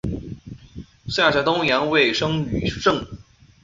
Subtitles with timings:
[1.09, 3.05] 下嫁东阳尉申翊圣。